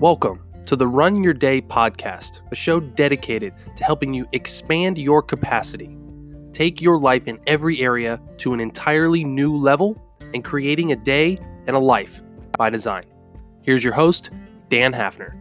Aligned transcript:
Welcome 0.00 0.44
to 0.66 0.76
the 0.76 0.86
Run 0.86 1.24
Your 1.24 1.34
Day 1.34 1.60
podcast, 1.60 2.42
a 2.52 2.54
show 2.54 2.78
dedicated 2.78 3.52
to 3.74 3.82
helping 3.82 4.14
you 4.14 4.28
expand 4.30 4.96
your 4.96 5.22
capacity, 5.22 5.98
take 6.52 6.80
your 6.80 7.00
life 7.00 7.26
in 7.26 7.40
every 7.48 7.80
area 7.80 8.20
to 8.36 8.54
an 8.54 8.60
entirely 8.60 9.24
new 9.24 9.56
level, 9.56 10.00
and 10.32 10.44
creating 10.44 10.92
a 10.92 10.96
day 10.96 11.36
and 11.66 11.74
a 11.74 11.80
life 11.80 12.22
by 12.56 12.70
design. 12.70 13.02
Here's 13.62 13.82
your 13.82 13.92
host, 13.92 14.30
Dan 14.68 14.92
Hafner. 14.92 15.36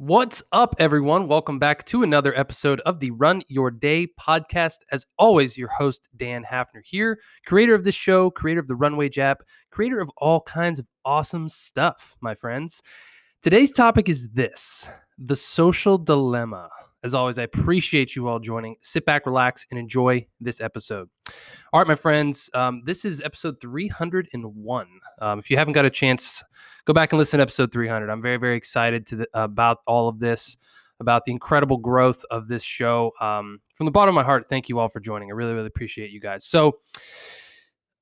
What's 0.00 0.44
up, 0.52 0.76
everyone? 0.78 1.26
Welcome 1.26 1.58
back 1.58 1.84
to 1.86 2.04
another 2.04 2.32
episode 2.38 2.78
of 2.82 3.00
the 3.00 3.10
Run 3.10 3.42
Your 3.48 3.72
Day 3.72 4.06
podcast. 4.06 4.76
As 4.92 5.04
always, 5.18 5.58
your 5.58 5.70
host, 5.70 6.08
Dan 6.16 6.44
Hafner 6.44 6.82
here, 6.84 7.18
creator 7.46 7.74
of 7.74 7.82
this 7.82 7.96
show, 7.96 8.30
creator 8.30 8.60
of 8.60 8.68
the 8.68 8.76
Runway 8.76 9.10
app, 9.18 9.42
creator 9.72 9.98
of 9.98 10.08
all 10.18 10.42
kinds 10.42 10.78
of 10.78 10.86
awesome 11.04 11.48
stuff, 11.48 12.16
my 12.20 12.32
friends. 12.36 12.80
Today's 13.42 13.72
topic 13.72 14.08
is 14.08 14.28
this 14.28 14.88
the 15.18 15.34
social 15.34 15.98
dilemma. 15.98 16.70
As 17.04 17.14
always, 17.14 17.38
I 17.38 17.44
appreciate 17.44 18.16
you 18.16 18.26
all 18.26 18.40
joining. 18.40 18.74
Sit 18.82 19.04
back, 19.06 19.24
relax, 19.24 19.64
and 19.70 19.78
enjoy 19.78 20.26
this 20.40 20.60
episode. 20.60 21.08
All 21.72 21.80
right, 21.80 21.86
my 21.86 21.94
friends, 21.94 22.50
um, 22.54 22.82
this 22.86 23.04
is 23.04 23.20
episode 23.20 23.60
301. 23.60 24.88
Um, 25.20 25.38
if 25.38 25.48
you 25.48 25.56
haven't 25.56 25.74
got 25.74 25.84
a 25.84 25.90
chance, 25.90 26.42
go 26.86 26.92
back 26.92 27.12
and 27.12 27.18
listen 27.18 27.38
to 27.38 27.42
episode 27.42 27.70
300. 27.70 28.10
I'm 28.10 28.20
very, 28.20 28.36
very 28.36 28.56
excited 28.56 29.06
to 29.08 29.16
the, 29.16 29.28
about 29.34 29.78
all 29.86 30.08
of 30.08 30.18
this, 30.18 30.56
about 30.98 31.24
the 31.24 31.30
incredible 31.30 31.76
growth 31.76 32.24
of 32.32 32.48
this 32.48 32.64
show. 32.64 33.12
Um, 33.20 33.60
from 33.74 33.84
the 33.86 33.92
bottom 33.92 34.16
of 34.16 34.20
my 34.20 34.24
heart, 34.24 34.46
thank 34.46 34.68
you 34.68 34.80
all 34.80 34.88
for 34.88 34.98
joining. 34.98 35.30
I 35.30 35.34
really, 35.34 35.54
really 35.54 35.68
appreciate 35.68 36.10
you 36.10 36.20
guys. 36.20 36.46
So, 36.46 36.78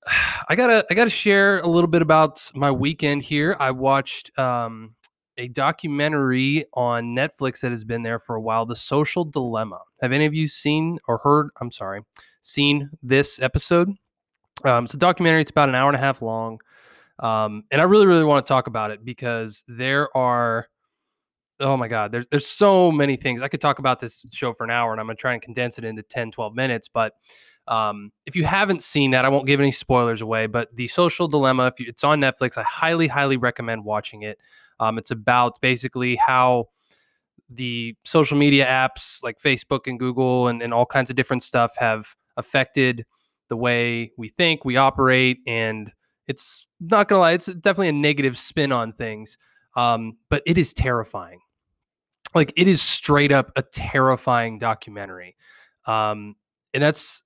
I 0.48 0.54
gotta, 0.54 0.86
I 0.90 0.94
gotta 0.94 1.10
share 1.10 1.58
a 1.58 1.66
little 1.66 1.88
bit 1.88 2.00
about 2.00 2.50
my 2.54 2.70
weekend 2.70 3.24
here. 3.24 3.56
I 3.60 3.72
watched 3.72 4.36
um, 4.38 4.94
a 5.38 5.48
documentary 5.48 6.64
on 6.74 7.14
Netflix 7.14 7.60
that 7.60 7.70
has 7.70 7.84
been 7.84 8.02
there 8.02 8.18
for 8.18 8.36
a 8.36 8.40
while, 8.40 8.66
The 8.66 8.76
Social 8.76 9.24
Dilemma. 9.24 9.80
Have 10.00 10.12
any 10.12 10.26
of 10.26 10.34
you 10.34 10.48
seen 10.48 10.98
or 11.08 11.18
heard? 11.18 11.50
I'm 11.60 11.70
sorry, 11.70 12.02
seen 12.42 12.90
this 13.02 13.40
episode? 13.40 13.90
Um, 14.64 14.84
it's 14.84 14.94
a 14.94 14.98
documentary. 14.98 15.42
It's 15.42 15.50
about 15.50 15.68
an 15.68 15.74
hour 15.74 15.88
and 15.88 15.96
a 15.96 16.00
half 16.00 16.22
long. 16.22 16.60
Um, 17.18 17.64
and 17.70 17.80
I 17.80 17.84
really, 17.84 18.06
really 18.06 18.24
want 18.24 18.44
to 18.44 18.48
talk 18.48 18.66
about 18.66 18.90
it 18.90 19.04
because 19.04 19.64
there 19.68 20.14
are, 20.16 20.68
oh 21.60 21.76
my 21.76 21.88
God, 21.88 22.12
there's, 22.12 22.26
there's 22.30 22.46
so 22.46 22.92
many 22.92 23.16
things. 23.16 23.42
I 23.42 23.48
could 23.48 23.60
talk 23.60 23.78
about 23.78 24.00
this 24.00 24.26
show 24.32 24.52
for 24.52 24.64
an 24.64 24.70
hour 24.70 24.92
and 24.92 25.00
I'm 25.00 25.08
to 25.08 25.14
try 25.14 25.32
and 25.32 25.42
condense 25.42 25.78
it 25.78 25.84
into 25.84 26.02
10, 26.02 26.30
12 26.30 26.54
minutes. 26.54 26.88
But 26.88 27.14
um, 27.68 28.12
if 28.26 28.36
you 28.36 28.44
haven't 28.44 28.82
seen 28.82 29.10
that, 29.12 29.24
I 29.24 29.28
won't 29.28 29.46
give 29.46 29.60
any 29.60 29.72
spoilers 29.72 30.20
away. 30.20 30.46
But 30.46 30.74
The 30.76 30.86
Social 30.88 31.26
Dilemma, 31.28 31.66
if 31.68 31.80
you, 31.80 31.86
it's 31.88 32.04
on 32.04 32.20
Netflix, 32.20 32.58
I 32.58 32.62
highly, 32.62 33.08
highly 33.08 33.36
recommend 33.36 33.84
watching 33.84 34.22
it. 34.22 34.38
Um, 34.80 34.98
it's 34.98 35.10
about 35.10 35.60
basically 35.60 36.16
how 36.16 36.68
the 37.48 37.94
social 38.04 38.36
media 38.36 38.66
apps 38.66 39.22
like 39.22 39.40
Facebook 39.40 39.86
and 39.86 39.98
Google 39.98 40.48
and, 40.48 40.62
and 40.62 40.74
all 40.74 40.86
kinds 40.86 41.10
of 41.10 41.16
different 41.16 41.42
stuff 41.42 41.72
have 41.76 42.14
affected 42.36 43.06
the 43.48 43.56
way 43.56 44.10
we 44.16 44.28
think, 44.28 44.64
we 44.64 44.76
operate, 44.76 45.38
and 45.46 45.92
it's 46.26 46.66
not 46.80 47.08
gonna 47.08 47.20
lie, 47.20 47.32
it's 47.32 47.46
definitely 47.46 47.88
a 47.88 47.92
negative 47.92 48.36
spin 48.36 48.72
on 48.72 48.92
things. 48.92 49.38
Um, 49.76 50.16
but 50.30 50.42
it 50.46 50.58
is 50.58 50.72
terrifying. 50.72 51.40
Like 52.34 52.52
it 52.56 52.66
is 52.66 52.82
straight 52.82 53.30
up 53.30 53.52
a 53.56 53.62
terrifying 53.62 54.58
documentary. 54.58 55.36
Um, 55.84 56.34
and 56.74 56.82
that's 56.82 57.22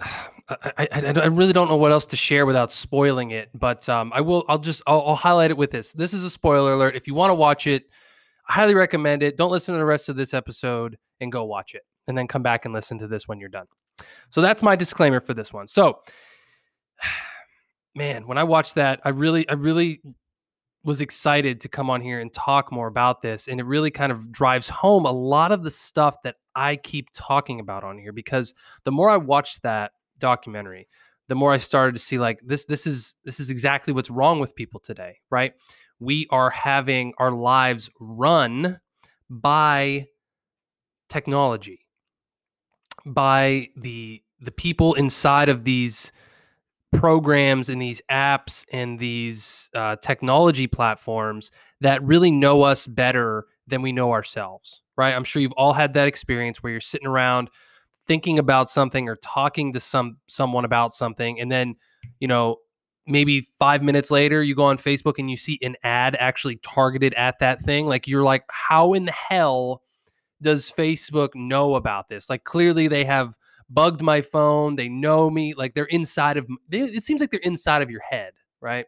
I, 0.00 0.68
I, 0.78 0.86
I, 0.92 1.26
really 1.26 1.52
don't 1.52 1.68
know 1.68 1.76
what 1.76 1.92
else 1.92 2.06
to 2.06 2.16
share 2.16 2.46
without 2.46 2.72
spoiling 2.72 3.30
it, 3.30 3.48
but 3.54 3.88
um, 3.88 4.12
I 4.14 4.20
will. 4.20 4.44
I'll 4.48 4.58
just 4.58 4.82
I'll, 4.86 5.02
I'll, 5.06 5.14
highlight 5.14 5.50
it 5.50 5.56
with 5.56 5.70
this. 5.70 5.92
This 5.92 6.12
is 6.12 6.24
a 6.24 6.30
spoiler 6.30 6.72
alert. 6.72 6.96
If 6.96 7.06
you 7.06 7.14
want 7.14 7.30
to 7.30 7.34
watch 7.34 7.66
it, 7.66 7.84
I 8.48 8.54
highly 8.54 8.74
recommend 8.74 9.22
it. 9.22 9.36
Don't 9.36 9.52
listen 9.52 9.72
to 9.72 9.78
the 9.78 9.84
rest 9.84 10.08
of 10.08 10.16
this 10.16 10.34
episode 10.34 10.98
and 11.20 11.30
go 11.30 11.44
watch 11.44 11.74
it, 11.74 11.82
and 12.08 12.18
then 12.18 12.26
come 12.26 12.42
back 12.42 12.64
and 12.64 12.74
listen 12.74 12.98
to 12.98 13.06
this 13.06 13.28
when 13.28 13.38
you're 13.38 13.48
done. 13.48 13.66
So 14.30 14.40
that's 14.40 14.62
my 14.62 14.74
disclaimer 14.74 15.20
for 15.20 15.32
this 15.32 15.52
one. 15.52 15.68
So 15.68 16.00
man, 17.94 18.26
when 18.26 18.36
I 18.36 18.44
watched 18.44 18.74
that, 18.74 19.00
I 19.04 19.10
really, 19.10 19.48
I 19.48 19.54
really 19.54 20.00
was 20.84 21.00
excited 21.00 21.60
to 21.62 21.68
come 21.68 21.88
on 21.88 22.00
here 22.00 22.20
and 22.20 22.32
talk 22.32 22.70
more 22.70 22.86
about 22.86 23.22
this. 23.22 23.48
And 23.48 23.58
it 23.58 23.64
really 23.64 23.90
kind 23.90 24.12
of 24.12 24.30
drives 24.30 24.68
home 24.68 25.06
a 25.06 25.12
lot 25.12 25.50
of 25.50 25.64
the 25.64 25.70
stuff 25.70 26.16
that 26.24 26.36
I 26.54 26.76
keep 26.76 27.08
talking 27.12 27.58
about 27.58 27.84
on 27.84 27.98
here 27.98 28.12
because 28.12 28.54
the 28.84 28.92
more 28.92 29.08
I 29.08 29.16
watched 29.16 29.62
that 29.62 29.92
documentary, 30.18 30.88
the 31.28 31.34
more 31.34 31.52
I 31.52 31.58
started 31.58 31.94
to 31.94 31.98
see 31.98 32.18
like 32.18 32.40
this 32.44 32.66
this 32.66 32.86
is 32.86 33.16
this 33.24 33.40
is 33.40 33.48
exactly 33.48 33.94
what's 33.94 34.10
wrong 34.10 34.40
with 34.40 34.54
people 34.54 34.78
today, 34.78 35.18
right? 35.30 35.54
We 36.00 36.26
are 36.30 36.50
having 36.50 37.14
our 37.18 37.32
lives 37.32 37.88
run 37.98 38.78
by 39.30 40.06
technology, 41.08 41.86
by 43.06 43.68
the 43.76 44.22
the 44.40 44.52
people 44.52 44.94
inside 44.94 45.48
of 45.48 45.64
these 45.64 46.12
programs 46.94 47.68
and 47.68 47.80
these 47.80 48.00
apps 48.10 48.64
and 48.72 48.98
these 48.98 49.68
uh, 49.74 49.96
technology 49.96 50.66
platforms 50.66 51.50
that 51.80 52.02
really 52.02 52.30
know 52.30 52.62
us 52.62 52.86
better 52.86 53.46
than 53.66 53.82
we 53.82 53.92
know 53.92 54.12
ourselves, 54.12 54.82
right? 54.96 55.14
I'm 55.14 55.24
sure 55.24 55.42
you've 55.42 55.52
all 55.52 55.72
had 55.72 55.94
that 55.94 56.08
experience 56.08 56.62
where 56.62 56.72
you're 56.72 56.80
sitting 56.80 57.06
around 57.06 57.50
thinking 58.06 58.38
about 58.38 58.68
something 58.68 59.08
or 59.08 59.16
talking 59.16 59.72
to 59.72 59.80
some 59.80 60.18
someone 60.26 60.64
about 60.64 60.92
something 60.92 61.40
and 61.40 61.50
then, 61.50 61.74
you 62.20 62.28
know, 62.28 62.56
maybe 63.06 63.42
5 63.58 63.82
minutes 63.82 64.10
later 64.10 64.42
you 64.42 64.54
go 64.54 64.64
on 64.64 64.78
Facebook 64.78 65.18
and 65.18 65.30
you 65.30 65.36
see 65.36 65.58
an 65.62 65.76
ad 65.82 66.16
actually 66.18 66.56
targeted 66.56 67.12
at 67.14 67.38
that 67.40 67.62
thing, 67.62 67.86
like 67.86 68.06
you're 68.06 68.22
like 68.22 68.44
how 68.50 68.92
in 68.92 69.06
the 69.06 69.12
hell 69.12 69.82
does 70.42 70.70
Facebook 70.70 71.30
know 71.34 71.74
about 71.74 72.08
this? 72.08 72.28
Like 72.28 72.44
clearly 72.44 72.88
they 72.88 73.04
have 73.04 73.34
bugged 73.70 74.02
my 74.02 74.20
phone. 74.20 74.76
They 74.76 74.88
know 74.88 75.30
me. 75.30 75.54
Like 75.54 75.74
they're 75.74 75.84
inside 75.86 76.36
of. 76.36 76.46
It 76.70 77.04
seems 77.04 77.20
like 77.20 77.30
they're 77.30 77.40
inside 77.40 77.82
of 77.82 77.90
your 77.90 78.02
head, 78.02 78.32
right? 78.60 78.86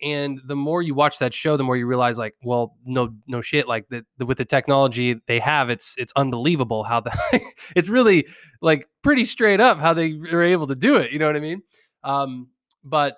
And 0.00 0.40
the 0.46 0.54
more 0.54 0.80
you 0.80 0.94
watch 0.94 1.18
that 1.18 1.34
show, 1.34 1.56
the 1.56 1.64
more 1.64 1.76
you 1.76 1.86
realize, 1.86 2.18
like, 2.18 2.34
well, 2.44 2.76
no, 2.84 3.14
no 3.26 3.40
shit. 3.40 3.66
Like 3.66 3.86
with 4.18 4.38
the 4.38 4.44
technology 4.44 5.20
they 5.26 5.40
have, 5.40 5.70
it's 5.70 5.94
it's 5.98 6.12
unbelievable 6.16 6.84
how 6.84 7.00
the 7.00 7.40
it's 7.76 7.88
really 7.88 8.26
like 8.62 8.88
pretty 9.02 9.24
straight 9.24 9.60
up 9.60 9.78
how 9.78 9.92
they 9.92 10.12
are 10.32 10.42
able 10.42 10.68
to 10.68 10.76
do 10.76 10.96
it. 10.96 11.10
You 11.10 11.18
know 11.18 11.26
what 11.26 11.36
I 11.36 11.40
mean? 11.40 11.62
Um, 12.04 12.48
but 12.84 13.16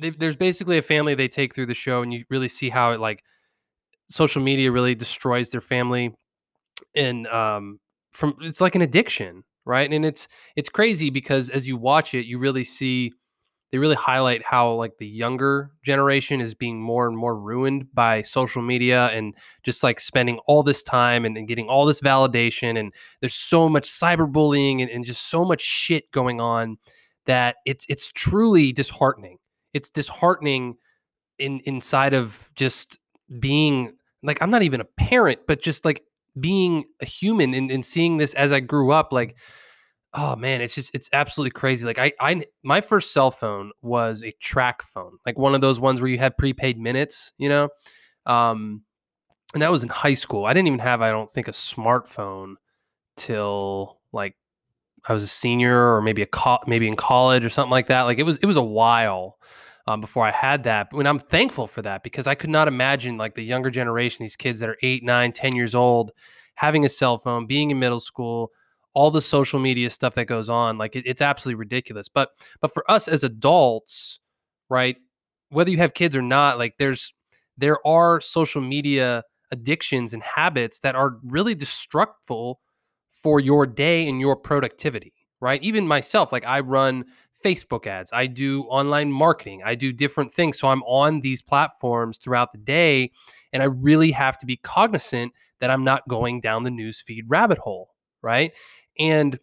they, 0.00 0.10
there's 0.10 0.36
basically 0.36 0.78
a 0.78 0.82
family 0.82 1.14
they 1.14 1.28
take 1.28 1.54
through 1.54 1.66
the 1.66 1.74
show, 1.74 2.02
and 2.02 2.12
you 2.12 2.24
really 2.30 2.48
see 2.48 2.70
how 2.70 2.92
it 2.92 3.00
like 3.00 3.22
social 4.08 4.42
media 4.42 4.70
really 4.70 4.94
destroys 4.94 5.50
their 5.50 5.60
family 5.60 6.14
and 6.94 7.26
um 7.28 7.80
from 8.12 8.36
it's 8.40 8.60
like 8.60 8.74
an 8.74 8.82
addiction 8.82 9.42
right? 9.64 9.92
And 9.92 10.04
it's 10.04 10.28
it's 10.56 10.68
crazy 10.68 11.10
because 11.10 11.50
as 11.50 11.66
you 11.68 11.76
watch 11.76 12.14
it, 12.14 12.26
you 12.26 12.38
really 12.38 12.64
see 12.64 13.12
they 13.72 13.78
really 13.78 13.96
highlight 13.96 14.44
how 14.44 14.74
like 14.74 14.98
the 14.98 15.06
younger 15.06 15.70
generation 15.82 16.40
is 16.42 16.54
being 16.54 16.80
more 16.80 17.08
and 17.08 17.16
more 17.16 17.36
ruined 17.38 17.86
by 17.94 18.20
social 18.20 18.60
media 18.60 19.06
and 19.08 19.34
just 19.62 19.82
like 19.82 19.98
spending 19.98 20.38
all 20.46 20.62
this 20.62 20.82
time 20.82 21.24
and, 21.24 21.36
and 21.38 21.48
getting 21.48 21.68
all 21.68 21.86
this 21.86 22.02
validation 22.02 22.78
and 22.78 22.92
there's 23.20 23.34
so 23.34 23.68
much 23.70 23.88
cyberbullying 23.88 24.82
and, 24.82 24.90
and 24.90 25.06
just 25.06 25.30
so 25.30 25.44
much 25.44 25.62
shit 25.62 26.10
going 26.12 26.38
on 26.40 26.76
that 27.24 27.56
it's 27.64 27.86
it's 27.88 28.12
truly 28.12 28.72
disheartening 28.72 29.38
it's 29.72 29.88
disheartening 29.88 30.76
in 31.38 31.60
inside 31.64 32.12
of 32.12 32.50
just 32.54 32.98
being 33.40 33.92
like 34.22 34.36
i'm 34.42 34.50
not 34.50 34.62
even 34.62 34.82
a 34.82 34.86
parent 34.98 35.40
but 35.48 35.62
just 35.62 35.84
like 35.84 36.02
being 36.38 36.84
a 37.00 37.04
human 37.04 37.54
and, 37.54 37.70
and 37.70 37.84
seeing 37.84 38.16
this 38.16 38.34
as 38.34 38.52
I 38.52 38.60
grew 38.60 38.92
up, 38.92 39.12
like, 39.12 39.36
oh 40.14 40.36
man, 40.36 40.60
it's 40.60 40.74
just 40.74 40.94
it's 40.94 41.08
absolutely 41.12 41.52
crazy. 41.52 41.86
Like 41.86 41.98
I 41.98 42.12
I 42.20 42.42
my 42.62 42.80
first 42.80 43.12
cell 43.12 43.30
phone 43.30 43.72
was 43.82 44.22
a 44.22 44.32
TracFone, 44.42 45.12
like 45.26 45.38
one 45.38 45.54
of 45.54 45.60
those 45.60 45.80
ones 45.80 46.00
where 46.00 46.10
you 46.10 46.18
had 46.18 46.36
prepaid 46.36 46.78
minutes, 46.78 47.32
you 47.38 47.48
know. 47.48 47.68
Um, 48.26 48.82
and 49.54 49.62
that 49.62 49.70
was 49.70 49.82
in 49.82 49.88
high 49.88 50.14
school. 50.14 50.46
I 50.46 50.54
didn't 50.54 50.68
even 50.68 50.78
have, 50.78 51.02
I 51.02 51.10
don't 51.10 51.30
think, 51.30 51.48
a 51.48 51.52
smartphone 51.52 52.54
till 53.16 54.00
like 54.12 54.36
I 55.08 55.14
was 55.14 55.22
a 55.22 55.28
senior 55.28 55.94
or 55.94 56.02
maybe 56.02 56.22
a 56.22 56.26
co- 56.26 56.60
maybe 56.66 56.88
in 56.88 56.96
college 56.96 57.44
or 57.44 57.50
something 57.50 57.70
like 57.70 57.88
that. 57.88 58.02
Like 58.02 58.18
it 58.18 58.24
was 58.24 58.38
it 58.38 58.46
was 58.46 58.56
a 58.56 58.62
while 58.62 59.38
um, 59.86 60.00
before 60.00 60.24
I 60.24 60.30
had 60.30 60.62
that. 60.64 60.88
But 60.90 61.06
I'm 61.06 61.18
thankful 61.18 61.66
for 61.66 61.82
that 61.82 62.02
because 62.02 62.26
I 62.26 62.34
could 62.34 62.50
not 62.50 62.68
imagine 62.68 63.16
like 63.16 63.34
the 63.34 63.42
younger 63.42 63.70
generation, 63.70 64.22
these 64.22 64.36
kids 64.36 64.60
that 64.60 64.68
are 64.68 64.78
eight, 64.82 65.02
nine, 65.04 65.32
ten 65.32 65.54
years 65.54 65.74
old, 65.74 66.12
having 66.54 66.84
a 66.84 66.88
cell 66.88 67.18
phone, 67.18 67.46
being 67.46 67.70
in 67.70 67.78
middle 67.78 68.00
school, 68.00 68.50
all 68.94 69.10
the 69.10 69.20
social 69.20 69.58
media 69.58 69.90
stuff 69.90 70.14
that 70.14 70.26
goes 70.26 70.48
on. 70.48 70.78
Like 70.78 70.96
it, 70.96 71.04
it's 71.06 71.22
absolutely 71.22 71.58
ridiculous. 71.58 72.08
But 72.08 72.30
but 72.60 72.72
for 72.72 72.88
us 72.90 73.08
as 73.08 73.24
adults, 73.24 74.20
right? 74.68 74.96
Whether 75.50 75.70
you 75.70 75.78
have 75.78 75.94
kids 75.94 76.16
or 76.16 76.22
not, 76.22 76.58
like 76.58 76.74
there's 76.78 77.12
there 77.58 77.84
are 77.86 78.20
social 78.20 78.62
media 78.62 79.24
addictions 79.50 80.14
and 80.14 80.22
habits 80.22 80.80
that 80.80 80.94
are 80.94 81.18
really 81.22 81.54
destructive 81.54 82.56
for 83.10 83.38
your 83.38 83.66
day 83.66 84.08
and 84.08 84.18
your 84.18 84.34
productivity 84.34 85.12
right 85.40 85.62
even 85.62 85.86
myself 85.86 86.32
like 86.32 86.44
i 86.46 86.58
run 86.58 87.04
Facebook 87.42 87.86
ads, 87.86 88.10
I 88.12 88.26
do 88.26 88.62
online 88.64 89.12
marketing, 89.12 89.62
I 89.64 89.74
do 89.74 89.92
different 89.92 90.32
things. 90.32 90.58
So 90.58 90.68
I'm 90.68 90.82
on 90.82 91.20
these 91.20 91.42
platforms 91.42 92.18
throughout 92.18 92.52
the 92.52 92.58
day. 92.58 93.10
And 93.52 93.62
I 93.62 93.66
really 93.66 94.10
have 94.12 94.38
to 94.38 94.46
be 94.46 94.56
cognizant 94.56 95.32
that 95.60 95.70
I'm 95.70 95.84
not 95.84 96.08
going 96.08 96.40
down 96.40 96.62
the 96.62 96.70
newsfeed 96.70 97.24
rabbit 97.28 97.58
hole. 97.58 97.90
Right. 98.22 98.52
And 98.98 99.38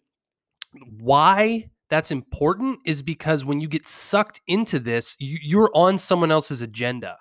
why 0.98 1.70
that's 1.90 2.10
important 2.10 2.78
is 2.86 3.02
because 3.02 3.44
when 3.44 3.60
you 3.60 3.68
get 3.68 3.86
sucked 3.86 4.40
into 4.46 4.78
this, 4.78 5.16
you, 5.18 5.38
you're 5.42 5.70
on 5.74 5.98
someone 5.98 6.30
else's 6.30 6.62
agenda, 6.62 7.18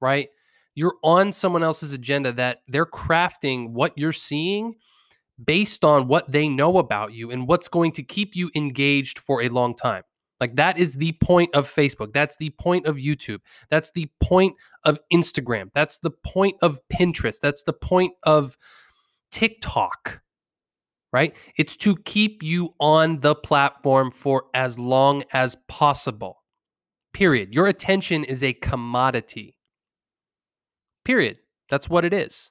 right? 0.00 0.28
You're 0.74 0.96
on 1.02 1.32
someone 1.32 1.62
else's 1.62 1.92
agenda 1.92 2.32
that 2.32 2.58
they're 2.68 2.86
crafting 2.86 3.70
what 3.70 3.92
you're 3.96 4.12
seeing 4.12 4.74
based 5.44 5.84
on 5.84 6.08
what 6.08 6.30
they 6.32 6.48
know 6.48 6.78
about 6.78 7.12
you 7.12 7.30
and 7.30 7.46
what's 7.46 7.68
going 7.68 7.92
to 7.92 8.02
keep 8.02 8.34
you 8.34 8.50
engaged 8.54 9.18
for 9.18 9.42
a 9.42 9.48
long 9.48 9.74
time. 9.74 10.02
Like 10.40 10.56
that 10.56 10.78
is 10.78 10.94
the 10.96 11.12
point 11.22 11.54
of 11.54 11.72
Facebook. 11.72 12.12
That's 12.12 12.36
the 12.36 12.50
point 12.50 12.86
of 12.86 12.96
YouTube. 12.96 13.38
That's 13.70 13.90
the 13.92 14.08
point 14.22 14.54
of 14.84 14.98
Instagram. 15.12 15.70
That's 15.74 15.98
the 15.98 16.10
point 16.10 16.56
of 16.62 16.80
Pinterest. 16.92 17.40
That's 17.40 17.62
the 17.62 17.72
point 17.72 18.12
of 18.22 18.56
TikTok 19.30 20.20
right? 21.16 21.34
It's 21.56 21.76
to 21.78 21.96
keep 22.04 22.42
you 22.42 22.74
on 22.78 23.20
the 23.20 23.34
platform 23.34 24.10
for 24.10 24.44
as 24.52 24.78
long 24.78 25.24
as 25.32 25.56
possible. 25.66 26.42
Period. 27.14 27.54
Your 27.54 27.68
attention 27.68 28.22
is 28.22 28.42
a 28.42 28.52
commodity. 28.52 29.56
Period. 31.06 31.38
That's 31.70 31.88
what 31.88 32.04
it 32.04 32.12
is. 32.12 32.50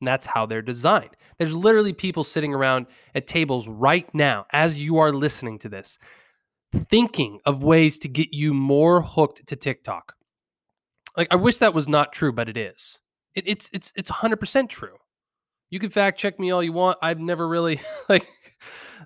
And 0.00 0.06
that's 0.06 0.26
how 0.26 0.44
they're 0.44 0.60
designed. 0.60 1.16
There's 1.38 1.54
literally 1.54 1.94
people 1.94 2.24
sitting 2.24 2.52
around 2.52 2.86
at 3.14 3.26
tables 3.26 3.66
right 3.66 4.12
now 4.14 4.44
as 4.52 4.78
you 4.78 4.98
are 4.98 5.12
listening 5.12 5.58
to 5.60 5.70
this, 5.70 5.98
thinking 6.90 7.40
of 7.44 7.62
ways 7.62 7.98
to 8.00 8.08
get 8.08 8.32
you 8.32 8.54
more 8.54 9.02
hooked 9.02 9.46
to 9.46 9.56
TikTok. 9.56 10.14
Like 11.16 11.28
I 11.32 11.36
wish 11.36 11.58
that 11.58 11.74
was 11.74 11.88
not 11.88 12.12
true, 12.12 12.32
but 12.32 12.48
it 12.48 12.56
is. 12.56 12.98
It, 13.34 13.44
it's 13.46 13.70
it's 13.72 13.92
it's 13.96 14.10
100% 14.10 14.68
true 14.68 14.96
you 15.70 15.78
can 15.78 15.90
fact 15.90 16.18
check 16.18 16.38
me 16.38 16.50
all 16.50 16.62
you 16.62 16.72
want. 16.72 16.98
I've 17.02 17.20
never 17.20 17.46
really 17.46 17.80
like 18.08 18.26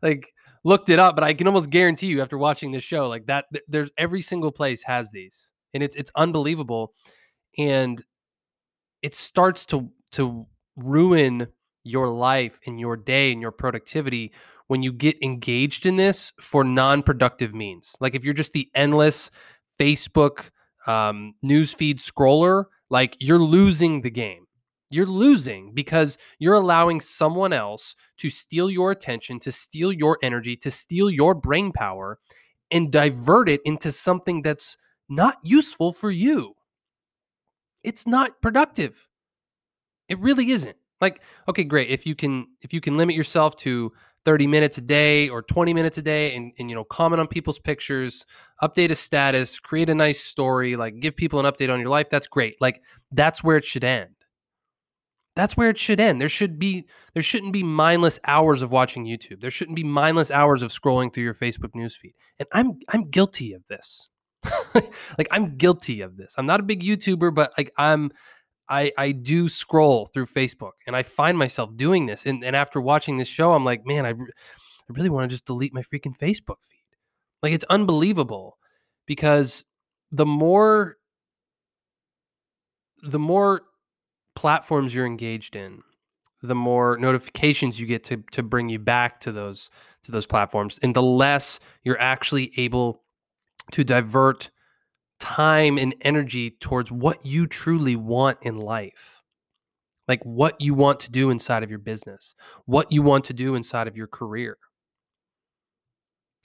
like 0.02 0.32
looked 0.64 0.90
it 0.90 0.98
up, 0.98 1.14
but 1.14 1.24
I 1.24 1.34
can 1.34 1.46
almost 1.46 1.70
guarantee 1.70 2.06
you 2.06 2.22
after 2.22 2.38
watching 2.38 2.72
this 2.72 2.84
show, 2.84 3.08
like 3.08 3.26
that, 3.26 3.46
there's 3.68 3.90
every 3.98 4.22
single 4.22 4.52
place 4.52 4.82
has 4.84 5.10
these, 5.10 5.50
and 5.74 5.82
it's 5.82 5.96
it's 5.96 6.10
unbelievable, 6.14 6.94
and 7.58 8.02
it 9.02 9.14
starts 9.14 9.66
to 9.66 9.90
to 10.12 10.46
ruin 10.76 11.48
your 11.84 12.08
life 12.08 12.58
and 12.66 12.78
your 12.78 12.96
day 12.96 13.32
and 13.32 13.40
your 13.40 13.52
productivity 13.52 14.32
when 14.68 14.82
you 14.82 14.92
get 14.92 15.22
engaged 15.22 15.86
in 15.86 15.96
this 15.96 16.32
for 16.40 16.64
non-productive 16.64 17.54
means. 17.54 17.94
Like 18.00 18.14
if 18.14 18.24
you're 18.24 18.34
just 18.34 18.52
the 18.52 18.70
endless 18.74 19.30
Facebook 19.78 20.50
um, 20.86 21.34
newsfeed 21.44 21.96
scroller, 21.96 22.64
like 22.90 23.16
you're 23.20 23.38
losing 23.38 24.02
the 24.02 24.10
game 24.10 24.46
you're 24.92 25.06
losing 25.06 25.72
because 25.72 26.18
you're 26.38 26.54
allowing 26.54 27.00
someone 27.00 27.52
else 27.52 27.94
to 28.18 28.28
steal 28.28 28.70
your 28.70 28.90
attention, 28.90 29.40
to 29.40 29.50
steal 29.50 29.90
your 29.90 30.18
energy, 30.22 30.54
to 30.56 30.70
steal 30.70 31.10
your 31.10 31.34
brain 31.34 31.72
power 31.72 32.18
and 32.70 32.92
divert 32.92 33.48
it 33.48 33.62
into 33.64 33.90
something 33.90 34.42
that's 34.42 34.76
not 35.08 35.38
useful 35.42 35.94
for 35.94 36.10
you. 36.10 36.54
It's 37.82 38.06
not 38.06 38.42
productive. 38.42 39.08
It 40.08 40.18
really 40.18 40.50
isn't. 40.50 40.76
Like, 41.02 41.20
okay, 41.48 41.64
great. 41.64 41.90
If 41.90 42.06
you 42.06 42.14
can 42.14 42.46
if 42.62 42.72
you 42.72 42.80
can 42.80 42.96
limit 42.96 43.14
yourself 43.14 43.56
to 43.58 43.92
30 44.24 44.46
minutes 44.46 44.78
a 44.78 44.80
day 44.80 45.28
or 45.28 45.42
20 45.42 45.74
minutes 45.74 45.98
a 45.98 46.02
day 46.02 46.34
and, 46.36 46.52
and 46.58 46.70
you 46.70 46.76
know 46.76 46.84
comment 46.84 47.18
on 47.18 47.26
people's 47.26 47.58
pictures 47.58 48.24
update 48.62 48.92
a 48.92 48.94
status 48.94 49.58
create 49.58 49.90
a 49.90 49.94
nice 49.96 50.20
story 50.20 50.76
like 50.76 51.00
give 51.00 51.16
people 51.16 51.40
an 51.40 51.44
update 51.44 51.72
on 51.72 51.80
your 51.80 51.88
life 51.88 52.06
that's 52.08 52.28
great 52.28 52.54
like 52.60 52.80
that's 53.10 53.42
where 53.42 53.56
it 53.56 53.64
should 53.64 53.82
end 53.82 54.14
that's 55.34 55.56
where 55.56 55.70
it 55.70 55.78
should 55.78 56.00
end. 56.00 56.20
There 56.20 56.28
should 56.28 56.58
be 56.58 56.86
there 57.14 57.22
shouldn't 57.22 57.52
be 57.52 57.62
mindless 57.62 58.18
hours 58.24 58.62
of 58.62 58.70
watching 58.70 59.06
YouTube. 59.06 59.40
There 59.40 59.50
shouldn't 59.50 59.76
be 59.76 59.84
mindless 59.84 60.30
hours 60.30 60.62
of 60.62 60.72
scrolling 60.72 61.12
through 61.12 61.24
your 61.24 61.34
Facebook 61.34 61.72
newsfeed. 61.74 62.12
And 62.38 62.48
I'm 62.52 62.78
I'm 62.90 63.08
guilty 63.08 63.54
of 63.54 63.66
this. 63.66 64.08
like 64.74 65.28
I'm 65.30 65.56
guilty 65.56 66.02
of 66.02 66.16
this. 66.16 66.34
I'm 66.36 66.46
not 66.46 66.60
a 66.60 66.64
big 66.64 66.82
YouTuber, 66.82 67.34
but 67.34 67.52
like 67.56 67.72
I'm 67.78 68.12
I 68.72 68.90
I 68.96 69.12
do 69.12 69.48
scroll 69.48 70.06
through 70.06 70.26
Facebook 70.26 70.72
and 70.86 70.96
I 70.96 71.02
find 71.02 71.36
myself 71.36 71.76
doing 71.76 72.06
this. 72.06 72.24
And 72.24 72.42
and 72.42 72.56
after 72.56 72.80
watching 72.80 73.18
this 73.18 73.28
show, 73.28 73.52
I'm 73.52 73.64
like, 73.64 73.84
man, 73.84 74.06
I, 74.06 74.10
re- 74.10 74.32
I 74.88 74.92
really 74.92 75.10
want 75.10 75.28
to 75.28 75.34
just 75.34 75.44
delete 75.44 75.74
my 75.74 75.82
freaking 75.82 76.16
Facebook 76.16 76.56
feed. 76.62 76.96
Like 77.42 77.52
it's 77.52 77.66
unbelievable 77.68 78.56
because 79.06 79.64
the 80.10 80.26
more 80.26 80.96
the 83.02 83.18
more 83.18 83.62
platforms 84.34 84.94
you're 84.94 85.06
engaged 85.06 85.54
in, 85.54 85.82
the 86.42 86.54
more 86.54 86.96
notifications 86.96 87.78
you 87.78 87.86
get 87.86 88.04
to 88.04 88.24
to 88.32 88.42
bring 88.42 88.70
you 88.70 88.78
back 88.78 89.20
to 89.20 89.32
those 89.32 89.68
to 90.04 90.12
those 90.12 90.26
platforms, 90.26 90.78
and 90.82 90.96
the 90.96 91.02
less 91.02 91.60
you're 91.84 92.00
actually 92.00 92.52
able 92.56 93.02
to 93.72 93.84
divert 93.84 94.50
time 95.22 95.78
and 95.78 95.94
energy 96.00 96.50
towards 96.50 96.90
what 96.90 97.24
you 97.24 97.46
truly 97.46 97.94
want 97.94 98.38
in 98.42 98.58
life. 98.58 99.22
Like 100.08 100.20
what 100.24 100.60
you 100.60 100.74
want 100.74 100.98
to 101.00 101.12
do 101.12 101.30
inside 101.30 101.62
of 101.62 101.70
your 101.70 101.78
business, 101.78 102.34
what 102.66 102.90
you 102.90 103.02
want 103.02 103.24
to 103.26 103.32
do 103.32 103.54
inside 103.54 103.86
of 103.86 103.96
your 103.96 104.08
career. 104.08 104.58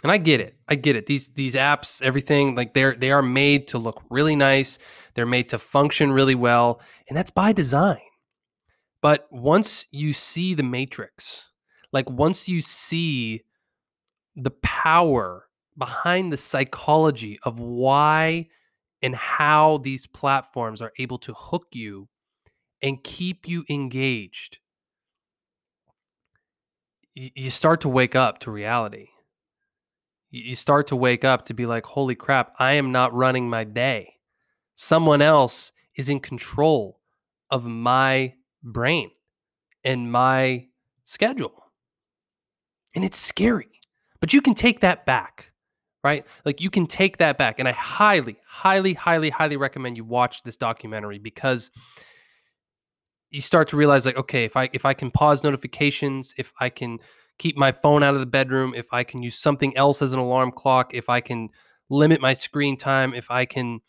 And 0.03 0.12
I 0.12 0.19
get 0.19 0.39
it. 0.39 0.57
I 0.68 0.75
get 0.75 0.95
it. 0.95 1.07
These 1.07 1.29
these 1.29 1.56
apps, 1.56 2.03
everything, 2.03 2.53
like 2.53 2.75
they're 2.75 2.94
they 2.94 3.09
are 3.09 3.24
made 3.24 3.68
to 3.69 3.79
look 3.79 4.03
really 4.12 4.35
nice. 4.35 4.77
They're 5.15 5.25
made 5.25 5.50
to 5.50 5.57
function 5.57 6.12
really 6.12 6.35
well, 6.35 6.79
and 7.09 7.18
that's 7.18 7.31
by 7.31 7.53
design. 7.53 7.97
But 9.01 9.27
once 9.31 9.88
you 9.89 10.13
see 10.13 10.53
the 10.53 10.62
matrix, 10.62 11.47
like 11.91 12.07
once 12.12 12.47
you 12.47 12.62
see 12.62 13.41
the 14.35 14.51
power 14.51 15.47
behind 15.75 16.31
the 16.31 16.38
psychology 16.38 17.39
of 17.41 17.59
why 17.59 18.50
and 19.01 19.15
how 19.15 19.77
these 19.79 20.07
platforms 20.07 20.81
are 20.81 20.94
able 20.97 21.17
to 21.19 21.33
hook 21.33 21.67
you 21.71 22.07
and 22.81 23.03
keep 23.03 23.47
you 23.47 23.63
engaged, 23.69 24.59
you 27.13 27.49
start 27.49 27.81
to 27.81 27.89
wake 27.89 28.15
up 28.15 28.39
to 28.39 28.51
reality. 28.51 29.07
You 30.29 30.55
start 30.55 30.88
to 30.88 30.95
wake 30.95 31.23
up 31.23 31.45
to 31.45 31.53
be 31.53 31.65
like, 31.65 31.86
holy 31.86 32.15
crap, 32.15 32.53
I 32.60 32.74
am 32.74 32.91
not 32.91 33.13
running 33.13 33.50
my 33.50 33.63
day 33.63 34.17
someone 34.77 35.24
else 35.24 35.72
is 35.95 36.07
in 36.07 36.19
control 36.19 37.01
of 37.50 37.65
my 37.65 38.33
brain 38.63 39.10
and 39.83 40.12
my 40.12 40.67
schedule. 41.03 41.65
And 42.95 43.03
it's 43.03 43.17
scary, 43.17 43.81
but 44.19 44.33
you 44.33 44.41
can 44.41 44.53
take 44.53 44.81
that 44.81 45.05
back, 45.05 45.51
right? 46.04 46.25
Like 46.46 46.62
you 46.62 46.70
can 46.70 46.88
take 46.88 47.18
that 47.18 47.38
back. 47.38 47.60
And 47.60 47.68
I 47.68 47.72
highly, 47.72 48.38
highly, 48.48 48.94
highly, 48.94 49.30
highly 49.30 49.58
recommend 49.58 49.98
you 49.98 50.04
watch 50.04 50.44
this 50.44 50.58
documentary 50.58 51.20
because 51.20 51.70
you 53.30 53.42
start 53.42 53.68
to 53.70 53.75
realize 53.77 54.06
like 54.06 54.16
okay 54.16 54.46
if 54.46 54.56
i 54.56 54.70
if 54.72 54.86
i 54.86 54.94
can 54.94 55.12
pause 55.12 55.44
notifications 55.44 56.34
if 56.38 56.54
i 56.62 56.70
can 56.70 56.98
keep 57.38 57.58
my 57.58 57.74
phone 57.74 58.01
out 58.01 58.13
of 58.13 58.22
the 58.22 58.25
bedroom 58.25 58.74
if 58.74 58.88
i 58.94 59.04
can 59.04 59.22
use 59.22 59.38
something 59.38 59.75
else 59.75 60.01
as 60.01 60.13
an 60.13 60.20
alarm 60.20 60.50
clock 60.50 60.94
if 60.94 61.10
i 61.10 61.20
can 61.20 61.50
limit 61.89 62.22
my 62.22 62.32
screen 62.32 62.77
time 62.77 63.13
if 63.13 63.30
i 63.30 63.44
can 63.44 63.82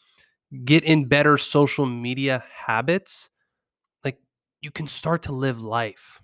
get 0.65 0.85
in 0.85 1.07
better 1.07 1.39
social 1.39 1.87
media 1.87 2.45
habits, 2.67 3.31
like 4.05 4.19
you 4.61 4.71
can 4.71 4.89
start 4.89 5.23
to 5.23 5.33
live 5.33 5.63
life. 5.63 6.21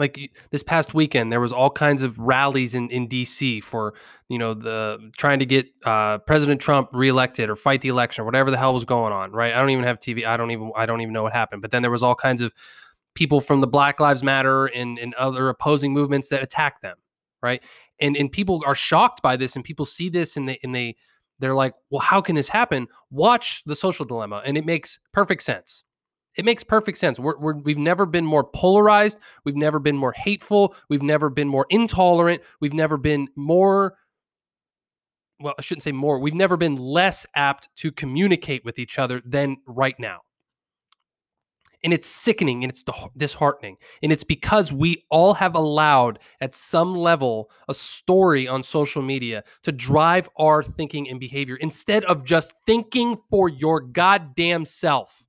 Like 0.00 0.32
this 0.50 0.62
past 0.62 0.94
weekend, 0.94 1.30
there 1.30 1.40
was 1.40 1.52
all 1.52 1.70
kinds 1.70 2.02
of 2.02 2.18
rallies 2.18 2.74
in, 2.74 2.90
in 2.90 3.06
DC 3.06 3.62
for 3.62 3.94
you 4.28 4.38
know 4.38 4.54
the 4.54 5.12
trying 5.16 5.38
to 5.38 5.46
get 5.46 5.66
uh, 5.84 6.18
President 6.18 6.60
Trump 6.60 6.88
reelected 6.92 7.50
or 7.50 7.54
fight 7.54 7.82
the 7.82 7.88
election 7.90 8.22
or 8.22 8.24
whatever 8.24 8.50
the 8.50 8.56
hell 8.56 8.74
was 8.74 8.84
going 8.84 9.12
on. 9.12 9.30
Right? 9.30 9.52
I 9.52 9.60
don't 9.60 9.70
even 9.70 9.84
have 9.84 10.00
TV. 10.00 10.26
I 10.26 10.36
don't 10.36 10.50
even 10.50 10.72
I 10.74 10.86
don't 10.86 11.02
even 11.02 11.12
know 11.12 11.22
what 11.22 11.32
happened. 11.32 11.62
But 11.62 11.70
then 11.70 11.82
there 11.82 11.90
was 11.90 12.02
all 12.02 12.14
kinds 12.14 12.40
of 12.40 12.52
people 13.14 13.40
from 13.40 13.60
the 13.60 13.66
Black 13.66 14.00
Lives 14.00 14.22
Matter 14.22 14.66
and, 14.66 14.98
and 14.98 15.14
other 15.14 15.48
opposing 15.50 15.92
movements 15.92 16.30
that 16.30 16.42
attack 16.42 16.80
them. 16.80 16.96
Right? 17.42 17.62
And 18.00 18.16
and 18.16 18.32
people 18.32 18.62
are 18.66 18.74
shocked 18.74 19.22
by 19.22 19.36
this, 19.36 19.54
and 19.54 19.64
people 19.64 19.84
see 19.84 20.08
this, 20.08 20.36
and 20.36 20.48
they 20.48 20.58
and 20.62 20.74
they 20.74 20.96
they're 21.40 21.54
like, 21.54 21.74
well, 21.90 22.00
how 22.00 22.20
can 22.20 22.36
this 22.36 22.48
happen? 22.48 22.86
Watch 23.10 23.62
the 23.66 23.74
social 23.74 24.04
dilemma. 24.04 24.42
And 24.44 24.56
it 24.56 24.64
makes 24.64 24.98
perfect 25.12 25.42
sense. 25.42 25.84
It 26.40 26.46
makes 26.46 26.64
perfect 26.64 26.96
sense. 26.96 27.20
We're, 27.20 27.36
we're, 27.36 27.58
we've 27.58 27.76
never 27.76 28.06
been 28.06 28.24
more 28.24 28.44
polarized. 28.44 29.18
We've 29.44 29.56
never 29.56 29.78
been 29.78 29.98
more 29.98 30.12
hateful. 30.12 30.74
We've 30.88 31.02
never 31.02 31.28
been 31.28 31.48
more 31.48 31.66
intolerant. 31.68 32.40
We've 32.60 32.72
never 32.72 32.96
been 32.96 33.28
more, 33.36 33.98
well, 35.38 35.52
I 35.58 35.60
shouldn't 35.60 35.82
say 35.82 35.92
more. 35.92 36.18
We've 36.18 36.32
never 36.32 36.56
been 36.56 36.76
less 36.76 37.26
apt 37.34 37.68
to 37.76 37.92
communicate 37.92 38.64
with 38.64 38.78
each 38.78 38.98
other 38.98 39.20
than 39.22 39.58
right 39.66 39.94
now. 40.00 40.20
And 41.84 41.92
it's 41.92 42.06
sickening 42.06 42.64
and 42.64 42.72
it's 42.72 42.86
disheartening. 43.18 43.76
And 44.02 44.10
it's 44.10 44.24
because 44.24 44.72
we 44.72 45.04
all 45.10 45.34
have 45.34 45.54
allowed, 45.54 46.20
at 46.40 46.54
some 46.54 46.94
level, 46.94 47.50
a 47.68 47.74
story 47.74 48.48
on 48.48 48.62
social 48.62 49.02
media 49.02 49.44
to 49.64 49.72
drive 49.72 50.26
our 50.38 50.62
thinking 50.62 51.06
and 51.10 51.20
behavior 51.20 51.56
instead 51.56 52.02
of 52.04 52.24
just 52.24 52.54
thinking 52.64 53.18
for 53.28 53.50
your 53.50 53.80
goddamn 53.82 54.64
self. 54.64 55.22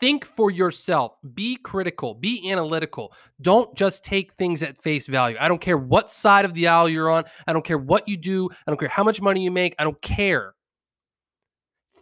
Think 0.00 0.24
for 0.24 0.50
yourself. 0.50 1.16
Be 1.34 1.56
critical. 1.56 2.14
Be 2.14 2.50
analytical. 2.50 3.12
Don't 3.40 3.74
just 3.76 4.04
take 4.04 4.34
things 4.34 4.62
at 4.62 4.82
face 4.82 5.06
value. 5.06 5.36
I 5.38 5.48
don't 5.48 5.60
care 5.60 5.78
what 5.78 6.10
side 6.10 6.44
of 6.44 6.54
the 6.54 6.66
aisle 6.66 6.88
you're 6.88 7.10
on. 7.10 7.24
I 7.46 7.52
don't 7.52 7.64
care 7.64 7.78
what 7.78 8.08
you 8.08 8.16
do. 8.16 8.50
I 8.50 8.70
don't 8.70 8.78
care 8.78 8.88
how 8.88 9.04
much 9.04 9.20
money 9.20 9.42
you 9.42 9.50
make. 9.50 9.74
I 9.78 9.84
don't 9.84 10.00
care. 10.02 10.54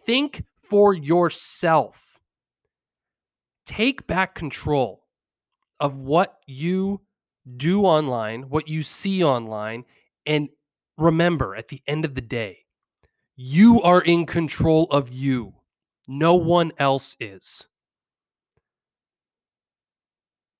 Think 0.07 0.45
for 0.57 0.95
yourself. 0.95 2.19
Take 3.67 4.07
back 4.07 4.35
control 4.35 5.05
of 5.79 5.97
what 5.97 6.39
you 6.47 7.01
do 7.57 7.83
online, 7.83 8.49
what 8.49 8.69
you 8.69 8.83
see 8.83 9.23
online, 9.23 9.85
and 10.27 10.49
remember 10.97 11.55
at 11.55 11.69
the 11.69 11.83
end 11.87 12.05
of 12.05 12.15
the 12.15 12.21
day, 12.21 12.59
you 13.37 13.83
are 13.83 14.01
in 14.01 14.27
control 14.27 14.85
of 14.91 15.13
you. 15.13 15.55
No 16.09 16.37
one 16.37 16.73
else 16.79 17.17
is. 17.21 17.67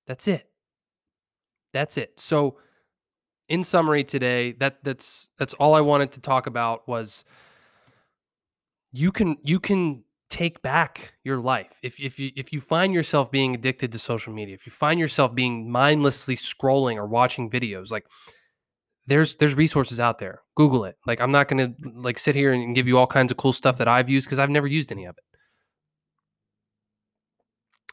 That's 0.07 0.29
it. 0.29 0.49
That's 1.73 1.97
it. 1.97 2.19
So 2.19 2.59
in 3.49 3.65
summary 3.65 4.05
today, 4.05 4.53
that 4.53 4.83
that's 4.85 5.29
that's 5.39 5.55
all 5.55 5.75
I 5.75 5.81
wanted 5.81 6.13
to 6.13 6.21
talk 6.21 6.47
about 6.47 6.87
was 6.89 7.25
you 8.93 9.13
can 9.13 9.37
you 9.43 9.59
can 9.59 10.05
take 10.29 10.61
back 10.63 11.15
your 11.25 11.39
life. 11.39 11.79
If 11.83 11.99
if 12.01 12.19
you 12.19 12.31
if 12.37 12.53
you 12.53 12.61
find 12.61 12.93
yourself 12.93 13.31
being 13.31 13.55
addicted 13.55 13.93
to 13.93 13.99
social 13.99 14.33
media, 14.33 14.55
if 14.55 14.67
you 14.67 14.73
find 14.73 14.99
yourself 14.99 15.35
being 15.35 15.71
mindlessly 15.71 16.37
scrolling 16.37 16.97
or 16.97 17.07
watching 17.07 17.51
videos, 17.51 17.91
like 17.91 18.07
there's 19.07 19.37
there's 19.37 19.55
resources 19.55 20.01
out 20.01 20.19
there. 20.19 20.43
Google 20.55 20.85
it. 20.85 20.97
Like 21.07 21.21
I'm 21.21 21.33
not 21.33 21.49
going 21.49 21.75
to 21.75 21.91
like 21.95 22.19
sit 22.19 22.35
here 22.35 22.53
and 22.53 22.75
give 22.75 22.87
you 22.87 22.99
all 22.99 23.07
kinds 23.07 23.33
of 23.33 23.39
cool 23.39 23.53
stuff 23.53 23.79
that 23.79 23.89
I've 23.89 24.09
used 24.09 24.27
because 24.27 24.39
I've 24.39 24.51
never 24.51 24.67
used 24.67 24.93
any 24.93 25.07
of 25.07 25.17
it 25.17 25.25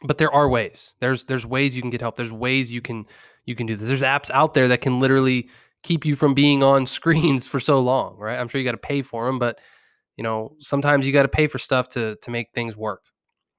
but 0.03 0.17
there 0.17 0.31
are 0.31 0.49
ways. 0.49 0.93
There's 0.99 1.25
there's 1.25 1.45
ways 1.45 1.75
you 1.75 1.81
can 1.81 1.91
get 1.91 2.01
help. 2.01 2.15
There's 2.15 2.31
ways 2.31 2.71
you 2.71 2.81
can 2.81 3.05
you 3.45 3.55
can 3.55 3.65
do 3.65 3.75
this. 3.75 3.87
There's 3.87 4.01
apps 4.01 4.29
out 4.31 4.53
there 4.53 4.67
that 4.69 4.81
can 4.81 4.99
literally 4.99 5.49
keep 5.83 6.05
you 6.05 6.15
from 6.15 6.33
being 6.33 6.63
on 6.63 6.85
screens 6.97 7.47
for 7.47 7.59
so 7.59 7.79
long, 7.79 8.17
right? 8.17 8.39
I'm 8.39 8.47
sure 8.47 8.59
you 8.59 8.65
got 8.65 8.71
to 8.71 8.77
pay 8.77 9.01
for 9.01 9.25
them, 9.25 9.39
but 9.39 9.59
you 10.17 10.23
know, 10.23 10.55
sometimes 10.59 11.07
you 11.07 11.13
got 11.13 11.23
to 11.23 11.29
pay 11.29 11.47
for 11.47 11.57
stuff 11.57 11.89
to 11.89 12.15
to 12.21 12.31
make 12.31 12.47
things 12.53 12.77
work. 12.77 13.03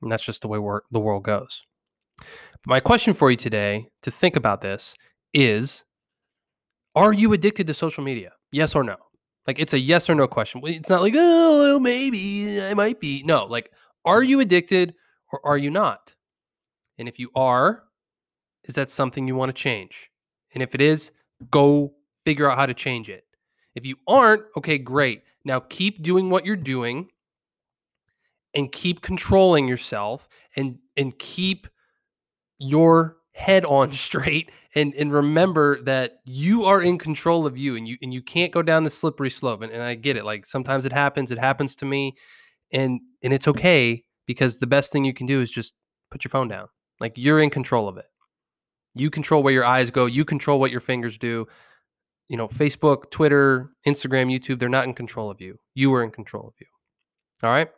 And 0.03 0.11
that's 0.11 0.25
just 0.25 0.43
the 0.43 0.49
way 0.49 0.59
work, 0.59 0.85
the 0.91 1.01
world 1.01 1.25
goes. 1.25 1.63
My 2.67 2.81
question 2.81 3.15
for 3.15 3.31
you 3.31 3.37
today 3.37 3.89
to 4.03 4.11
think 4.11 4.37
about 4.37 4.61
this 4.61 4.95
is 5.35 5.85
are 6.95 7.13
you 7.13 7.33
addicted 7.33 7.67
to 7.67 7.75
social 7.75 8.03
media? 8.03 8.33
Yes 8.51 8.75
or 8.75 8.83
no? 8.83 8.97
Like 9.47 9.59
it's 9.59 9.73
a 9.73 9.79
yes 9.79 10.11
or 10.11 10.15
no 10.15 10.27
question. 10.27 10.61
It's 10.65 10.91
not 10.91 11.03
like, 11.03 11.15
"Oh, 11.17 11.79
maybe 11.81 12.63
I 12.63 12.75
might 12.75 13.01
be." 13.01 13.23
No, 13.25 13.47
like 13.47 13.71
are 14.05 14.23
you 14.23 14.41
addicted 14.41 14.95
or 15.33 15.45
are 15.45 15.59
you 15.59 15.71
not? 15.71 16.15
And 17.01 17.09
if 17.09 17.19
you 17.19 17.31
are, 17.35 17.85
is 18.65 18.75
that 18.75 18.91
something 18.91 19.27
you 19.27 19.35
want 19.35 19.49
to 19.49 19.55
change? 19.55 20.11
And 20.53 20.63
if 20.63 20.75
it 20.75 20.83
is, 20.83 21.13
go 21.51 21.95
figure 22.25 22.49
out 22.49 22.59
how 22.59 22.67
to 22.67 22.75
change 22.75 23.09
it. 23.09 23.25
If 23.75 23.87
you 23.87 23.97
aren't, 24.07 24.43
okay, 24.57 24.77
great. 24.77 25.23
Now 25.45 25.61
keep 25.61 26.03
doing 26.03 26.29
what 26.29 26.45
you're 26.45 26.57
doing 26.57 27.09
and 28.55 28.71
keep 28.71 29.01
controlling 29.01 29.67
yourself 29.67 30.29
and 30.57 30.79
and 30.97 31.19
keep 31.19 31.67
your 32.59 33.17
head 33.33 33.65
on 33.65 33.93
straight 34.07 34.51
and 34.75 34.93
and 34.95 35.11
remember 35.13 35.83
that 35.85 36.21
you 36.25 36.65
are 36.65 36.83
in 36.83 36.99
control 36.99 37.47
of 37.47 37.57
you 37.57 37.77
and 37.77 37.89
you 37.89 37.97
and 38.03 38.13
you 38.13 38.21
can't 38.21 38.53
go 38.53 38.61
down 38.61 38.83
the 38.83 38.91
slippery 38.91 39.31
slope 39.31 39.63
and, 39.63 39.73
and 39.73 39.83
I 39.83 39.95
get 39.95 40.17
it 40.17 40.25
like 40.25 40.47
sometimes 40.47 40.85
it 40.85 40.93
happens 40.93 41.31
it 41.31 41.39
happens 41.39 41.77
to 41.77 41.87
me 41.87 42.17
and 42.73 43.01
and 43.23 43.33
it's 43.33 43.49
okay 43.49 44.05
because 44.27 44.59
the 44.59 44.67
best 44.67 44.93
thing 44.93 45.05
you 45.05 45.15
can 45.15 45.27
do 45.27 45.41
is 45.41 45.51
just 45.51 45.75
put 46.11 46.25
your 46.25 46.31
phone 46.31 46.49
down 46.49 46.69
like 47.01 47.15
you're 47.17 47.41
in 47.41 47.51
control 47.51 47.89
of 47.89 47.97
it. 47.97 48.07
You 48.95 49.11
control 49.11 49.43
where 49.43 49.53
your 49.53 49.65
eyes 49.65 49.91
go, 49.91 50.07
you 50.07 50.25
control 50.25 50.61
what 50.61 50.71
your 50.71 50.81
fingers 50.81 51.19
do. 51.19 51.47
You 52.29 52.37
know, 52.37 52.47
Facebook, 52.47 53.11
Twitter, 53.11 53.71
Instagram, 53.87 54.33
YouTube, 54.33 54.61
they're 54.61 54.69
not 54.69 54.85
in 54.85 54.95
control 54.95 55.31
of 55.31 55.41
you. 55.41 55.59
You 55.75 55.93
are 55.95 56.05
in 56.05 56.11
control 56.11 56.47
of 56.47 56.55
you. 56.61 56.67
All 57.43 57.51
right. 57.51 57.69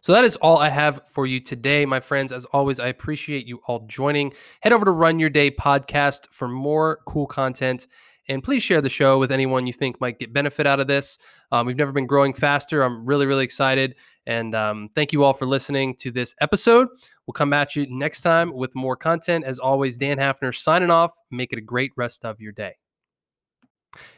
So 0.00 0.12
that 0.12 0.24
is 0.24 0.36
all 0.36 0.58
I 0.58 0.68
have 0.68 1.00
for 1.08 1.26
you 1.26 1.40
today, 1.40 1.86
my 1.86 2.00
friends. 2.00 2.32
As 2.32 2.44
always, 2.46 2.78
I 2.78 2.88
appreciate 2.88 3.46
you 3.46 3.60
all 3.66 3.86
joining. 3.86 4.34
Head 4.60 4.72
over 4.72 4.84
to 4.84 4.90
Run 4.90 5.18
Your 5.18 5.30
Day 5.30 5.50
podcast 5.50 6.26
for 6.30 6.48
more 6.48 7.00
cool 7.06 7.26
content. 7.26 7.86
And 8.28 8.42
please 8.42 8.62
share 8.62 8.80
the 8.80 8.88
show 8.88 9.18
with 9.18 9.32
anyone 9.32 9.66
you 9.66 9.72
think 9.72 10.00
might 10.00 10.18
get 10.18 10.32
benefit 10.32 10.66
out 10.66 10.80
of 10.80 10.86
this. 10.86 11.18
Um, 11.50 11.66
we've 11.66 11.76
never 11.76 11.92
been 11.92 12.06
growing 12.06 12.34
faster. 12.34 12.82
I'm 12.82 13.04
really, 13.04 13.26
really 13.26 13.44
excited. 13.44 13.96
And 14.26 14.54
um, 14.54 14.88
thank 14.94 15.12
you 15.12 15.24
all 15.24 15.32
for 15.32 15.46
listening 15.46 15.96
to 15.96 16.10
this 16.10 16.34
episode. 16.40 16.88
We'll 17.26 17.32
come 17.32 17.52
at 17.52 17.74
you 17.74 17.86
next 17.88 18.22
time 18.22 18.52
with 18.52 18.74
more 18.74 18.96
content. 18.96 19.44
As 19.44 19.58
always, 19.58 19.96
Dan 19.96 20.18
Hafner 20.18 20.54
signing 20.54 20.90
off. 20.90 21.12
Make 21.30 21.52
it 21.52 21.58
a 21.58 21.62
great 21.62 21.92
rest 21.96 22.24
of 22.24 22.40
your 22.40 22.52
day. 22.52 22.74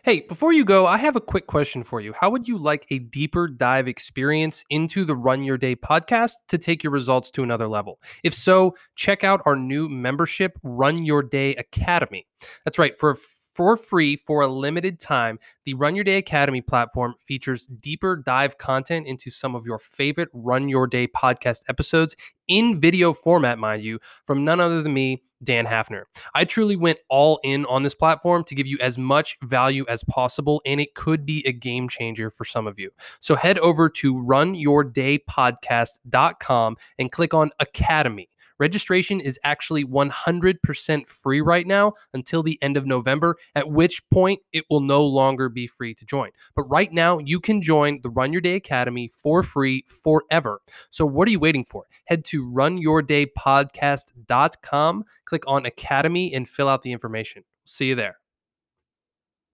Hey, 0.04 0.20
before 0.20 0.52
you 0.52 0.64
go, 0.64 0.86
I 0.86 0.98
have 0.98 1.16
a 1.16 1.20
quick 1.20 1.48
question 1.48 1.82
for 1.82 2.00
you. 2.00 2.12
How 2.12 2.30
would 2.30 2.46
you 2.46 2.58
like 2.58 2.86
a 2.90 3.00
deeper 3.00 3.48
dive 3.48 3.88
experience 3.88 4.64
into 4.70 5.04
the 5.04 5.16
Run 5.16 5.42
Your 5.42 5.58
Day 5.58 5.74
podcast 5.74 6.34
to 6.48 6.58
take 6.58 6.84
your 6.84 6.92
results 6.92 7.30
to 7.32 7.42
another 7.42 7.66
level? 7.66 8.00
If 8.22 8.34
so, 8.34 8.76
check 8.94 9.24
out 9.24 9.42
our 9.46 9.56
new 9.56 9.88
membership, 9.88 10.56
Run 10.62 11.04
Your 11.04 11.24
Day 11.24 11.56
Academy. 11.56 12.24
That's 12.64 12.78
right. 12.78 12.96
For 12.96 13.16
for 13.54 13.76
free 13.76 14.16
for 14.16 14.42
a 14.42 14.46
limited 14.46 14.98
time. 14.98 15.38
The 15.64 15.74
Run 15.74 15.94
Your 15.94 16.04
Day 16.04 16.18
Academy 16.18 16.60
platform 16.60 17.14
features 17.18 17.66
deeper 17.66 18.16
dive 18.16 18.58
content 18.58 19.06
into 19.06 19.30
some 19.30 19.54
of 19.54 19.66
your 19.66 19.78
favorite 19.78 20.28
Run 20.32 20.68
Your 20.68 20.86
Day 20.86 21.06
podcast 21.06 21.62
episodes 21.68 22.16
in 22.48 22.80
video 22.80 23.12
format, 23.12 23.58
mind 23.58 23.82
you, 23.82 23.98
from 24.26 24.44
none 24.44 24.60
other 24.60 24.82
than 24.82 24.92
me, 24.92 25.22
Dan 25.42 25.66
Hafner. 25.66 26.04
I 26.34 26.44
truly 26.44 26.76
went 26.76 26.98
all 27.08 27.40
in 27.44 27.64
on 27.66 27.82
this 27.82 27.94
platform 27.94 28.44
to 28.44 28.54
give 28.54 28.66
you 28.66 28.78
as 28.80 28.96
much 28.98 29.36
value 29.42 29.84
as 29.88 30.04
possible, 30.04 30.62
and 30.66 30.80
it 30.80 30.94
could 30.94 31.26
be 31.26 31.42
a 31.46 31.52
game 31.52 31.88
changer 31.88 32.30
for 32.30 32.44
some 32.44 32.66
of 32.66 32.78
you. 32.78 32.90
So 33.20 33.34
head 33.34 33.58
over 33.58 33.88
to 33.90 34.14
runyourdaypodcast.com 34.14 36.76
and 36.98 37.12
click 37.12 37.34
on 37.34 37.50
Academy. 37.60 38.30
Registration 38.58 39.20
is 39.20 39.38
actually 39.44 39.84
100% 39.84 41.06
free 41.06 41.40
right 41.40 41.66
now 41.66 41.92
until 42.12 42.42
the 42.42 42.58
end 42.62 42.76
of 42.76 42.84
November, 42.86 43.36
at 43.54 43.70
which 43.70 44.02
point 44.10 44.40
it 44.52 44.64
will 44.70 44.80
no 44.80 45.04
longer 45.04 45.48
be 45.48 45.66
free 45.66 45.94
to 45.94 46.04
join. 46.04 46.30
But 46.54 46.64
right 46.64 46.92
now, 46.92 47.18
you 47.18 47.40
can 47.40 47.62
join 47.62 48.00
the 48.02 48.10
Run 48.10 48.30
Your 48.32 48.42
Day 48.42 48.56
Academy 48.56 49.08
for 49.08 49.42
free 49.42 49.84
forever. 50.02 50.60
So 50.90 51.06
what 51.06 51.28
are 51.28 51.32
you 51.32 51.40
waiting 51.40 51.64
for? 51.64 51.84
Head 52.04 52.24
to 52.26 52.46
runyourdaypodcast.com, 52.46 55.04
click 55.24 55.42
on 55.46 55.64
Academy, 55.66 56.34
and 56.34 56.48
fill 56.48 56.68
out 56.68 56.82
the 56.82 56.92
information. 56.92 57.44
See 57.64 57.86
you 57.86 57.94
there. 57.94 58.18